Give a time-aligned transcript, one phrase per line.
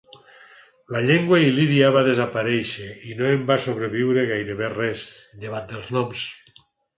[0.93, 5.05] La llengua il·líria va desaparèixer i no en va sobreviure gairebé res,
[5.45, 6.27] llevat dels noms.